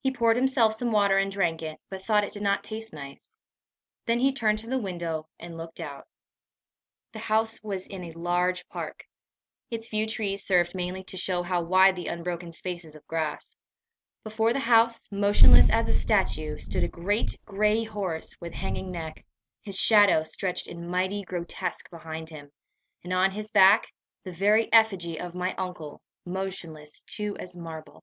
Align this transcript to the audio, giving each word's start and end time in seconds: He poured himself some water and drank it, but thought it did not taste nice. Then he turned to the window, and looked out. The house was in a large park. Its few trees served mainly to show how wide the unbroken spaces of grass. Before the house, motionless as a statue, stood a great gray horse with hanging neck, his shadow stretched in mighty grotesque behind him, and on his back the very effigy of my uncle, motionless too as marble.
He 0.00 0.10
poured 0.10 0.36
himself 0.36 0.72
some 0.72 0.90
water 0.90 1.18
and 1.18 1.30
drank 1.30 1.60
it, 1.60 1.78
but 1.90 2.00
thought 2.02 2.24
it 2.24 2.32
did 2.32 2.40
not 2.42 2.64
taste 2.64 2.94
nice. 2.94 3.38
Then 4.06 4.18
he 4.18 4.32
turned 4.32 4.58
to 4.60 4.66
the 4.70 4.78
window, 4.80 5.28
and 5.38 5.58
looked 5.58 5.80
out. 5.80 6.08
The 7.12 7.18
house 7.18 7.62
was 7.62 7.86
in 7.86 8.04
a 8.04 8.12
large 8.12 8.66
park. 8.68 9.06
Its 9.70 9.86
few 9.86 10.06
trees 10.06 10.46
served 10.46 10.74
mainly 10.74 11.04
to 11.04 11.18
show 11.18 11.42
how 11.42 11.60
wide 11.62 11.94
the 11.94 12.06
unbroken 12.06 12.52
spaces 12.52 12.94
of 12.94 13.06
grass. 13.06 13.58
Before 14.24 14.54
the 14.54 14.60
house, 14.60 15.12
motionless 15.12 15.68
as 15.68 15.90
a 15.90 15.92
statue, 15.92 16.56
stood 16.56 16.82
a 16.84 16.88
great 16.88 17.36
gray 17.44 17.84
horse 17.84 18.34
with 18.40 18.54
hanging 18.54 18.90
neck, 18.90 19.26
his 19.60 19.78
shadow 19.78 20.22
stretched 20.22 20.68
in 20.68 20.88
mighty 20.88 21.22
grotesque 21.22 21.90
behind 21.90 22.30
him, 22.30 22.50
and 23.04 23.12
on 23.12 23.30
his 23.32 23.50
back 23.50 23.92
the 24.24 24.32
very 24.32 24.72
effigy 24.72 25.20
of 25.20 25.34
my 25.34 25.54
uncle, 25.56 26.00
motionless 26.24 27.02
too 27.02 27.36
as 27.36 27.54
marble. 27.54 28.02